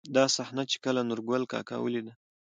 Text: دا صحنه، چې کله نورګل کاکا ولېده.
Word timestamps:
دا 0.15 0.25
صحنه، 0.35 0.63
چې 0.71 0.77
کله 0.85 1.01
نورګل 1.09 1.43
کاکا 1.51 1.77
ولېده. 1.81 2.13